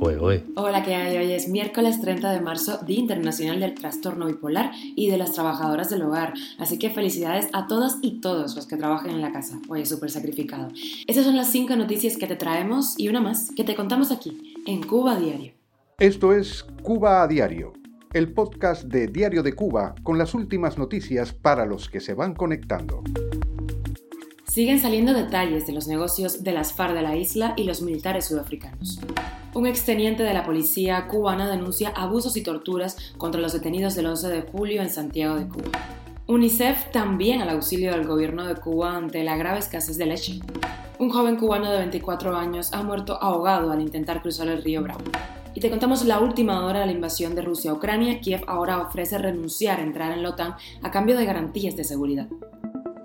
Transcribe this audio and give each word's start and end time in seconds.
Hola, 0.00 0.84
¿qué 0.84 0.94
hay? 0.94 1.16
Hoy 1.16 1.32
es 1.32 1.48
miércoles 1.48 2.00
30 2.00 2.30
de 2.30 2.40
marzo, 2.40 2.78
Día 2.86 3.00
Internacional 3.00 3.58
del 3.58 3.74
Trastorno 3.74 4.26
Bipolar 4.26 4.70
y 4.94 5.10
de 5.10 5.18
las 5.18 5.32
Trabajadoras 5.32 5.90
del 5.90 6.02
Hogar. 6.02 6.34
Así 6.58 6.78
que 6.78 6.90
felicidades 6.90 7.48
a 7.52 7.66
todas 7.66 7.98
y 8.00 8.20
todos 8.20 8.54
los 8.54 8.66
que 8.66 8.76
trabajen 8.76 9.10
en 9.10 9.20
la 9.20 9.32
casa. 9.32 9.60
Hoy 9.68 9.82
es 9.82 9.88
súper 9.88 10.10
sacrificado. 10.10 10.68
Esas 11.06 11.24
son 11.24 11.36
las 11.36 11.50
cinco 11.50 11.74
noticias 11.74 12.16
que 12.16 12.28
te 12.28 12.36
traemos 12.36 12.94
y 12.96 13.08
una 13.08 13.20
más 13.20 13.50
que 13.56 13.64
te 13.64 13.74
contamos 13.74 14.12
aquí, 14.12 14.54
en 14.66 14.84
Cuba 14.84 15.18
Diario. 15.18 15.52
Esto 15.98 16.32
es 16.32 16.64
Cuba 16.82 17.22
a 17.22 17.26
Diario, 17.26 17.72
el 18.12 18.32
podcast 18.32 18.84
de 18.84 19.08
Diario 19.08 19.42
de 19.42 19.54
Cuba 19.54 19.96
con 20.04 20.16
las 20.16 20.32
últimas 20.32 20.78
noticias 20.78 21.32
para 21.32 21.66
los 21.66 21.88
que 21.88 21.98
se 21.98 22.14
van 22.14 22.34
conectando. 22.34 23.02
Siguen 24.58 24.80
saliendo 24.80 25.14
detalles 25.14 25.68
de 25.68 25.72
los 25.72 25.86
negocios 25.86 26.42
de 26.42 26.50
las 26.50 26.72
FARC 26.72 26.92
de 26.92 27.02
la 27.02 27.14
isla 27.14 27.54
y 27.56 27.62
los 27.62 27.80
militares 27.80 28.24
sudafricanos. 28.24 28.98
Un 29.54 29.68
exteniente 29.68 30.24
de 30.24 30.34
la 30.34 30.44
policía 30.44 31.06
cubana 31.06 31.48
denuncia 31.48 31.90
abusos 31.90 32.36
y 32.36 32.42
torturas 32.42 32.96
contra 33.18 33.40
los 33.40 33.52
detenidos 33.52 33.94
del 33.94 34.06
11 34.06 34.28
de 34.30 34.42
julio 34.42 34.82
en 34.82 34.90
Santiago 34.90 35.36
de 35.36 35.46
Cuba. 35.46 35.70
UNICEF 36.26 36.90
también 36.90 37.40
al 37.40 37.50
auxilio 37.50 37.92
del 37.92 38.04
gobierno 38.04 38.48
de 38.48 38.56
Cuba 38.56 38.96
ante 38.96 39.22
la 39.22 39.36
grave 39.36 39.60
escasez 39.60 39.96
de 39.96 40.06
leche. 40.06 40.40
Un 40.98 41.10
joven 41.10 41.36
cubano 41.36 41.70
de 41.70 41.78
24 41.78 42.36
años 42.36 42.72
ha 42.72 42.82
muerto 42.82 43.16
ahogado 43.22 43.70
al 43.70 43.80
intentar 43.80 44.22
cruzar 44.22 44.48
el 44.48 44.64
río 44.64 44.82
Bravo. 44.82 45.04
Y 45.54 45.60
te 45.60 45.70
contamos 45.70 46.04
la 46.04 46.18
última 46.18 46.66
hora 46.66 46.80
de 46.80 46.86
la 46.86 46.92
invasión 46.92 47.36
de 47.36 47.42
Rusia 47.42 47.70
a 47.70 47.74
Ucrania. 47.74 48.20
Kiev 48.20 48.42
ahora 48.48 48.80
ofrece 48.80 49.18
renunciar 49.18 49.78
a 49.78 49.84
entrar 49.84 50.10
en 50.10 50.24
la 50.24 50.30
OTAN 50.30 50.56
a 50.82 50.90
cambio 50.90 51.16
de 51.16 51.26
garantías 51.26 51.76
de 51.76 51.84
seguridad. 51.84 52.26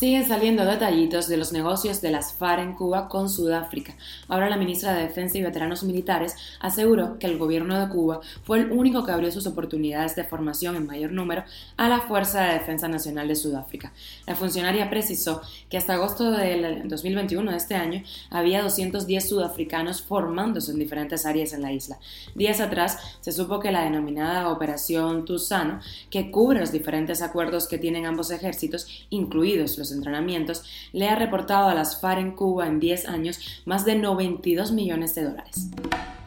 Siguen 0.00 0.26
saliendo 0.26 0.64
detallitos 0.64 1.28
de 1.28 1.36
los 1.36 1.52
negocios 1.52 2.00
de 2.00 2.10
las 2.10 2.32
FARC 2.32 2.62
en 2.62 2.72
Cuba 2.72 3.06
con 3.06 3.28
Sudáfrica. 3.28 3.94
Ahora 4.28 4.48
la 4.48 4.56
ministra 4.56 4.94
de 4.94 5.02
Defensa 5.02 5.36
y 5.36 5.42
Veteranos 5.42 5.82
Militares 5.82 6.36
aseguró 6.58 7.18
que 7.18 7.26
el 7.26 7.36
gobierno 7.36 7.78
de 7.78 7.92
Cuba 7.92 8.22
fue 8.42 8.60
el 8.60 8.72
único 8.72 9.04
que 9.04 9.12
abrió 9.12 9.30
sus 9.30 9.46
oportunidades 9.46 10.16
de 10.16 10.24
formación 10.24 10.74
en 10.76 10.86
mayor 10.86 11.12
número 11.12 11.44
a 11.76 11.86
la 11.90 12.00
Fuerza 12.00 12.40
de 12.40 12.54
Defensa 12.54 12.88
Nacional 12.88 13.28
de 13.28 13.36
Sudáfrica. 13.36 13.92
La 14.26 14.34
funcionaria 14.34 14.88
precisó 14.88 15.42
que 15.68 15.76
hasta 15.76 15.92
agosto 15.92 16.30
del 16.30 16.88
2021 16.88 17.50
de 17.50 17.58
este 17.58 17.74
año 17.74 18.02
había 18.30 18.62
210 18.62 19.28
sudafricanos 19.28 20.00
formándose 20.00 20.72
en 20.72 20.78
diferentes 20.78 21.26
áreas 21.26 21.52
en 21.52 21.60
la 21.60 21.72
isla. 21.72 21.98
Días 22.34 22.62
atrás 22.62 22.96
se 23.20 23.32
supo 23.32 23.60
que 23.60 23.70
la 23.70 23.84
denominada 23.84 24.48
Operación 24.48 25.26
Tusano, 25.26 25.80
que 26.08 26.30
cubre 26.30 26.60
los 26.60 26.72
diferentes 26.72 27.20
acuerdos 27.20 27.68
que 27.68 27.76
tienen 27.76 28.06
ambos 28.06 28.30
ejércitos, 28.30 28.86
incluidos 29.10 29.76
los 29.76 29.89
entrenamientos, 29.92 30.62
le 30.92 31.08
ha 31.08 31.16
reportado 31.16 31.68
a 31.68 31.74
las 31.74 32.00
FARC 32.00 32.20
en 32.20 32.32
Cuba 32.32 32.66
en 32.66 32.80
10 32.80 33.08
años 33.08 33.38
más 33.64 33.84
de 33.84 33.96
92 33.96 34.72
millones 34.72 35.14
de 35.14 35.24
dólares. 35.24 35.70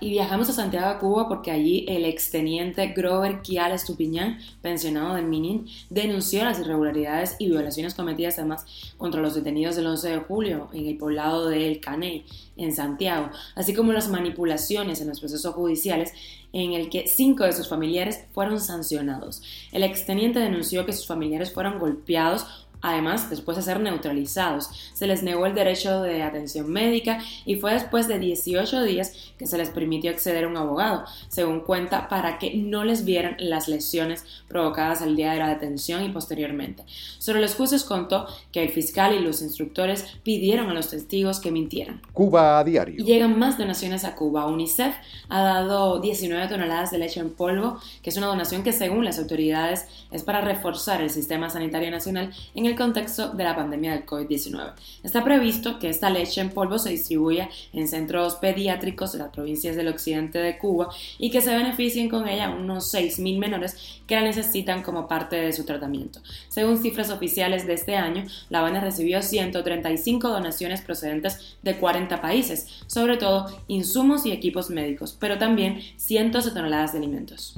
Y 0.03 0.09
viajamos 0.09 0.49
a 0.49 0.51
Santiago 0.53 0.99
Cuba 0.99 1.29
porque 1.29 1.49
allí 1.49 1.85
el 1.87 2.03
exteniente 2.03 2.87
Grover 2.87 3.41
Kial 3.41 3.71
Estupiñán, 3.71 4.37
pensionado 4.61 5.15
del 5.15 5.27
Minin, 5.27 5.65
denunció 5.89 6.43
las 6.43 6.59
irregularidades 6.59 7.37
y 7.39 7.47
violaciones 7.47 7.93
cometidas 7.93 8.37
además 8.37 8.65
contra 8.97 9.21
los 9.21 9.33
detenidos 9.33 9.77
del 9.77 9.87
11 9.87 10.09
de 10.09 10.17
julio 10.17 10.67
en 10.73 10.87
el 10.87 10.97
poblado 10.97 11.47
de 11.47 11.67
El 11.67 11.79
Caney, 11.79 12.25
en 12.57 12.75
Santiago, 12.75 13.29
así 13.55 13.73
como 13.73 13.93
las 13.93 14.09
manipulaciones 14.09 14.99
en 14.99 15.07
los 15.07 15.21
procesos 15.21 15.55
judiciales 15.55 16.11
en 16.51 16.73
el 16.73 16.89
que 16.89 17.07
cinco 17.07 17.45
de 17.45 17.53
sus 17.53 17.69
familiares 17.69 18.25
fueron 18.33 18.59
sancionados. 18.59 19.41
El 19.71 19.83
exteniente 19.83 20.39
denunció 20.39 20.85
que 20.85 20.91
sus 20.91 21.07
familiares 21.07 21.53
fueron 21.53 21.79
golpeados 21.79 22.45
Además, 22.83 23.29
después 23.29 23.55
de 23.55 23.63
ser 23.63 23.79
neutralizados, 23.79 24.69
se 24.93 25.07
les 25.07 25.23
negó 25.23 25.45
el 25.45 25.55
derecho 25.55 26.01
de 26.01 26.21
atención 26.21 26.69
médica 26.69 27.23
y 27.45 27.55
fue 27.55 27.73
después 27.73 28.09
de 28.09 28.19
18 28.19 28.83
días 28.83 29.13
que 29.37 29.47
se 29.47 29.57
les 29.57 29.69
permitió 29.69 30.11
acceder 30.11 30.43
a 30.43 30.49
un 30.49 30.57
abogado, 30.57 31.05
según 31.29 31.61
cuenta, 31.61 32.09
para 32.09 32.37
que 32.39 32.53
no 32.55 32.83
les 32.83 33.05
vieran 33.05 33.37
las 33.39 33.69
lesiones 33.69 34.25
provocadas 34.49 35.01
el 35.01 35.15
día 35.15 35.31
de 35.31 35.39
la 35.39 35.47
detención 35.47 36.03
y 36.03 36.09
posteriormente. 36.09 36.83
Sobre 37.19 37.39
los 37.39 37.55
jueces 37.55 37.85
contó 37.85 38.27
que 38.51 38.61
el 38.61 38.69
fiscal 38.69 39.15
y 39.15 39.19
los 39.19 39.41
instructores 39.41 40.05
pidieron 40.23 40.69
a 40.69 40.73
los 40.73 40.89
testigos 40.89 41.39
que 41.39 41.51
mintieran. 41.51 42.01
Cuba 42.11 42.59
a 42.59 42.63
diario. 42.65 42.95
Y 42.97 43.05
llegan 43.05 43.39
más 43.39 43.57
donaciones 43.57 44.03
a 44.03 44.15
Cuba. 44.15 44.45
UNICEF 44.47 44.93
ha 45.29 45.41
dado 45.41 46.01
19 46.01 46.49
toneladas 46.49 46.91
de 46.91 46.97
leche 46.97 47.21
en 47.21 47.33
polvo, 47.33 47.79
que 48.01 48.09
es 48.09 48.17
una 48.17 48.27
donación 48.27 48.63
que 48.63 48.73
según 48.73 49.05
las 49.05 49.19
autoridades 49.19 49.85
es 50.11 50.23
para 50.23 50.41
reforzar 50.41 51.01
el 51.01 51.09
sistema 51.09 51.49
sanitario 51.49 51.89
nacional 51.89 52.33
en 52.55 52.65
el 52.65 52.72
contexto 52.75 53.29
de 53.29 53.43
la 53.43 53.55
pandemia 53.55 53.91
del 53.91 54.05
COVID-19. 54.05 54.73
Está 55.03 55.23
previsto 55.23 55.79
que 55.79 55.89
esta 55.89 56.09
leche 56.09 56.41
en 56.41 56.49
polvo 56.49 56.79
se 56.79 56.89
distribuya 56.89 57.49
en 57.73 57.87
centros 57.87 58.35
pediátricos 58.35 59.11
de 59.11 59.19
las 59.19 59.29
provincias 59.29 59.75
del 59.75 59.87
occidente 59.87 60.39
de 60.39 60.57
Cuba 60.57 60.89
y 61.17 61.31
que 61.31 61.41
se 61.41 61.55
beneficien 61.55 62.09
con 62.09 62.27
ella 62.27 62.49
unos 62.49 62.93
6.000 62.93 63.39
menores 63.39 64.01
que 64.07 64.15
la 64.15 64.21
necesitan 64.21 64.83
como 64.83 65.07
parte 65.07 65.35
de 65.35 65.53
su 65.53 65.65
tratamiento. 65.65 66.19
Según 66.49 66.77
cifras 66.77 67.09
oficiales 67.09 67.65
de 67.67 67.73
este 67.73 67.95
año, 67.95 68.25
La 68.49 68.59
Habana 68.59 68.81
recibió 68.81 69.21
135 69.21 70.29
donaciones 70.29 70.81
procedentes 70.81 71.57
de 71.61 71.77
40 71.77 72.21
países, 72.21 72.83
sobre 72.87 73.17
todo 73.17 73.47
insumos 73.67 74.25
y 74.25 74.31
equipos 74.31 74.69
médicos, 74.69 75.15
pero 75.19 75.37
también 75.37 75.79
cientos 75.97 76.45
de 76.45 76.51
toneladas 76.51 76.93
de 76.93 76.99
alimentos 76.99 77.55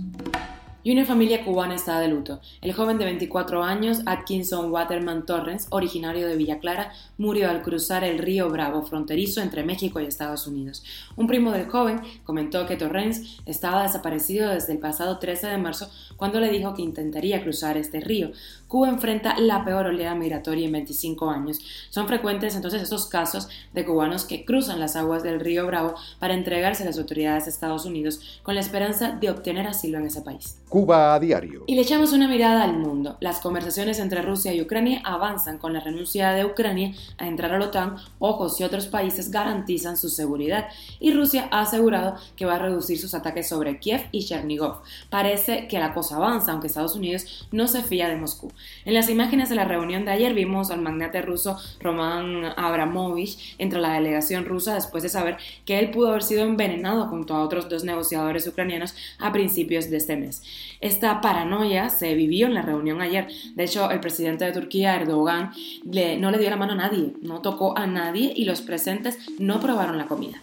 y 0.85 0.91
una 0.91 1.03
familia 1.03 1.43
cubana 1.43 1.73
está 1.73 1.99
de 1.99 2.07
luto. 2.07 2.39
El 2.61 2.71
joven 2.71 2.99
de 2.99 3.05
24 3.05 3.63
años, 3.63 4.01
Atkinson 4.05 4.71
Waterman 4.71 5.25
Torrens, 5.25 5.65
originario 5.71 6.27
de 6.27 6.35
Villa 6.35 6.59
Clara, 6.59 6.93
murió 7.17 7.49
al 7.49 7.63
cruzar 7.63 8.03
el 8.03 8.19
río 8.19 8.51
Bravo, 8.51 8.83
fronterizo 8.83 9.41
entre 9.41 9.63
México 9.63 9.99
y 9.99 10.05
Estados 10.05 10.45
Unidos. 10.45 10.83
Un 11.15 11.25
primo 11.25 11.51
del 11.51 11.67
joven 11.67 12.01
comentó 12.23 12.67
que 12.67 12.77
Torrens 12.77 13.39
estaba 13.47 13.81
desaparecido 13.81 14.51
desde 14.51 14.73
el 14.73 14.79
pasado 14.79 15.17
13 15.17 15.47
de 15.47 15.57
marzo 15.57 15.89
cuando 16.17 16.39
le 16.39 16.51
dijo 16.51 16.75
que 16.75 16.83
intentaría 16.83 17.41
cruzar 17.41 17.77
este 17.77 17.99
río. 17.99 18.31
Cuba 18.67 18.89
enfrenta 18.89 19.39
la 19.39 19.65
peor 19.65 19.87
oleada 19.87 20.13
migratoria 20.13 20.67
en 20.67 20.71
25 20.71 21.31
años. 21.31 21.59
Son 21.89 22.07
frecuentes 22.07 22.55
entonces 22.55 22.83
estos 22.83 23.07
casos 23.07 23.47
de 23.73 23.85
cubanos 23.85 24.25
que 24.25 24.45
cruzan 24.45 24.79
las 24.79 24.95
aguas 24.95 25.23
del 25.23 25.39
río 25.39 25.65
Bravo 25.65 25.95
para 26.19 26.35
entregarse 26.35 26.83
a 26.83 26.85
las 26.85 26.99
autoridades 26.99 27.45
de 27.45 27.51
Estados 27.51 27.85
Unidos 27.85 28.39
con 28.43 28.53
la 28.53 28.61
esperanza 28.61 29.17
de 29.19 29.31
obtener 29.31 29.65
asilo 29.65 29.97
en 29.97 30.05
ese 30.05 30.21
país. 30.21 30.57
Cuba 30.75 31.13
a 31.13 31.19
diario. 31.21 31.63
Y 31.67 31.75
le 31.75 31.83
echamos 31.83 32.11
una 32.11 32.27
mirada 32.27 32.61
al 32.61 32.77
mundo. 32.77 33.15
Las 33.21 33.39
conversaciones 33.39 33.97
entre 33.97 34.21
Rusia 34.21 34.53
y 34.53 34.59
Ucrania 34.59 35.01
avanzan 35.05 35.57
con 35.57 35.71
la 35.71 35.79
renuncia 35.79 36.31
de 36.31 36.43
Ucrania 36.43 36.91
a 37.17 37.29
entrar 37.29 37.53
a 37.53 37.59
la 37.59 37.67
OTAN, 37.67 37.95
ojos 38.19 38.57
si 38.57 38.65
otros 38.65 38.87
países 38.87 39.31
garantizan 39.31 39.95
su 39.95 40.09
seguridad. 40.09 40.67
Y 40.99 41.13
Rusia 41.13 41.47
ha 41.49 41.61
asegurado 41.61 42.17
que 42.35 42.45
va 42.45 42.55
a 42.55 42.59
reducir 42.59 42.99
sus 42.99 43.13
ataques 43.13 43.47
sobre 43.47 43.79
Kiev 43.79 44.01
y 44.11 44.25
Chernigov. 44.25 44.81
Parece 45.09 45.69
que 45.69 45.79
la 45.79 45.93
cosa 45.93 46.17
avanza, 46.17 46.51
aunque 46.51 46.67
Estados 46.67 46.97
Unidos 46.97 47.47
no 47.53 47.69
se 47.69 47.81
fía 47.81 48.09
de 48.09 48.17
Moscú. 48.17 48.51
En 48.83 48.95
las 48.95 49.09
imágenes 49.09 49.47
de 49.47 49.55
la 49.55 49.63
reunión 49.63 50.03
de 50.03 50.11
ayer 50.11 50.33
vimos 50.33 50.71
al 50.71 50.81
magnate 50.81 51.21
ruso 51.21 51.57
Roman 51.79 52.51
Abramovich 52.57 53.55
entre 53.59 53.79
la 53.79 53.93
delegación 53.93 54.43
rusa 54.43 54.73
después 54.73 55.03
de 55.03 55.09
saber 55.09 55.37
que 55.63 55.79
él 55.79 55.91
pudo 55.91 56.09
haber 56.09 56.23
sido 56.23 56.43
envenenado 56.43 57.07
junto 57.07 57.33
a 57.33 57.45
otros 57.45 57.69
dos 57.69 57.85
negociadores 57.85 58.45
ucranianos 58.45 58.93
a 59.19 59.31
principios 59.31 59.89
de 59.89 59.95
este 59.95 60.17
mes. 60.17 60.41
Esta 60.81 61.21
paranoia 61.21 61.89
se 61.89 62.13
vivió 62.15 62.47
en 62.47 62.53
la 62.53 62.61
reunión 62.61 63.01
ayer. 63.01 63.27
De 63.55 63.63
hecho, 63.63 63.89
el 63.91 63.99
presidente 63.99 64.45
de 64.45 64.51
Turquía, 64.51 64.95
Erdogan, 64.95 65.51
no 65.83 66.31
le 66.31 66.37
dio 66.37 66.49
la 66.49 66.57
mano 66.57 66.73
a 66.73 66.75
nadie, 66.75 67.13
no 67.21 67.41
tocó 67.41 67.77
a 67.77 67.87
nadie 67.87 68.33
y 68.35 68.45
los 68.45 68.61
presentes 68.61 69.17
no 69.39 69.59
probaron 69.59 69.97
la 69.97 70.05
comida. 70.05 70.41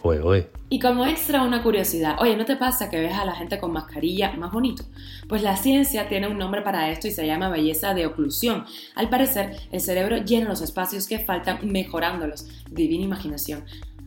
Y 0.69 0.79
como 0.79 1.05
extra 1.05 1.43
una 1.43 1.61
curiosidad, 1.61 2.17
oye, 2.19 2.35
¿no 2.35 2.45
te 2.45 2.55
pasa 2.55 2.89
que 2.89 2.99
ves 2.99 3.13
a 3.13 3.25
la 3.25 3.35
gente 3.35 3.59
con 3.59 3.71
mascarilla 3.71 4.31
más 4.33 4.51
bonito? 4.51 4.83
Pues 5.27 5.43
la 5.43 5.55
ciencia 5.55 6.07
tiene 6.07 6.27
un 6.27 6.37
nombre 6.37 6.61
para 6.61 6.89
esto 6.89 7.07
y 7.07 7.11
se 7.11 7.27
llama 7.27 7.49
belleza 7.49 7.93
de 7.93 8.07
oclusión. 8.07 8.65
Al 8.95 9.09
parecer, 9.09 9.55
el 9.71 9.81
cerebro 9.81 10.17
llena 10.17 10.49
los 10.49 10.61
espacios 10.61 11.07
que 11.07 11.19
faltan 11.19 11.59
mejorándolos. 11.71 12.47
Divina 12.71 13.03
imaginación. 13.03 13.63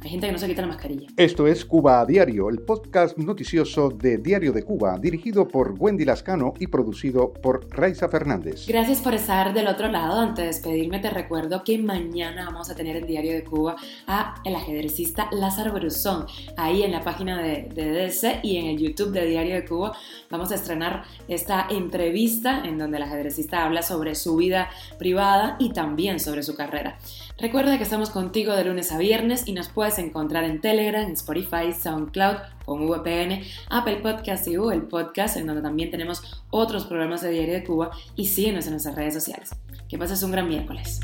Hay 0.07 0.11
gente 0.11 0.29
que 0.29 0.33
no 0.35 0.39
se 0.39 0.47
quita 0.47 0.63
la 0.63 0.69
mascarilla. 0.69 1.09
Esto 1.17 1.49
es 1.49 1.65
Cuba 1.65 2.01
a 2.01 2.07
Diario, 2.07 2.49
el 2.49 2.61
podcast 2.61 3.19
noticioso 3.19 3.91
de 3.91 4.19
Diario 4.19 4.53
de 4.53 4.63
Cuba, 4.63 4.97
dirigido 5.01 5.49
por 5.49 5.75
Wendy 5.77 6.05
Lascano 6.05 6.55
y 6.61 6.69
producido 6.69 7.33
por 7.33 7.67
Raiza 7.71 8.09
Fernández. 8.09 8.69
Gracias 8.69 9.01
por 9.01 9.15
estar 9.15 9.53
del 9.53 9.67
otro 9.67 9.89
lado. 9.89 10.21
Antes 10.21 10.45
de 10.45 10.47
despedirme, 10.47 11.01
te 11.01 11.11
recuerdo 11.11 11.65
que 11.65 11.79
mañana 11.79 12.45
vamos 12.45 12.71
a 12.71 12.77
tener 12.77 12.95
en 12.95 13.07
Diario 13.09 13.33
de 13.33 13.43
Cuba 13.43 13.75
a 14.07 14.37
el 14.45 14.55
ajedrecista 14.55 15.29
Lázaro 15.33 15.73
Bruzón. 15.73 16.27
Ahí 16.57 16.85
en 16.85 16.93
la 16.93 17.03
página 17.03 17.43
de, 17.43 17.69
de 17.75 17.91
DDC 17.91 18.45
y 18.45 18.59
en 18.59 18.67
el 18.67 18.79
YouTube 18.79 19.11
de 19.11 19.27
Diario 19.27 19.57
de 19.57 19.65
Cuba 19.65 19.93
vamos 20.31 20.53
a 20.53 20.55
estrenar 20.55 21.03
esta 21.27 21.67
entrevista 21.69 22.63
en 22.65 22.79
donde 22.79 22.99
el 22.99 23.03
ajedrecista 23.03 23.65
habla 23.65 23.83
sobre 23.83 24.15
su 24.15 24.37
vida 24.37 24.71
privada 25.01 25.57
y 25.59 25.73
también 25.73 26.21
sobre 26.21 26.45
su 26.45 26.55
carrera. 26.55 26.97
Recuerda 27.39 27.77
que 27.77 27.85
estamos 27.85 28.09
contigo 28.09 28.55
de 28.55 28.65
lunes 28.65 28.93
a 28.93 28.99
viernes 28.99 29.47
y 29.47 29.53
nos 29.53 29.69
encontrar 29.99 30.45
en 30.45 30.61
Telegram, 30.61 31.11
Spotify, 31.13 31.73
SoundCloud, 31.73 32.37
con 32.65 32.87
VPN, 32.89 33.43
Apple 33.71 33.97
Podcast 33.97 34.47
y 34.49 34.57
Google 34.57 34.83
Podcast, 34.83 35.37
en 35.37 35.47
donde 35.47 35.63
también 35.63 35.91
tenemos 35.91 36.43
otros 36.51 36.87
programas 36.87 37.23
de 37.23 37.31
Diario 37.31 37.55
de 37.55 37.65
Cuba 37.65 37.91
y 38.17 38.27
síguenos 38.27 38.67
en 38.67 38.73
nuestras 38.73 38.95
redes 38.95 39.15
sociales. 39.15 39.51
Que 39.89 39.99
pases 39.99 40.23
un 40.23 40.33
gran 40.33 40.49
miércoles. 40.49 41.01